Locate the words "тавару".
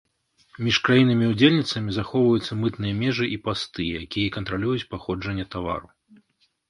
5.57-5.87